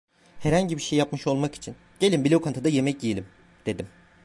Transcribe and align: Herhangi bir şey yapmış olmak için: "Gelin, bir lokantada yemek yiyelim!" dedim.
Herhangi 0.39 0.77
bir 0.77 0.81
şey 0.81 0.99
yapmış 0.99 1.27
olmak 1.27 1.55
için: 1.55 1.75
"Gelin, 1.99 2.23
bir 2.23 2.31
lokantada 2.31 2.69
yemek 2.69 3.03
yiyelim!" 3.03 3.25
dedim. 3.65 3.87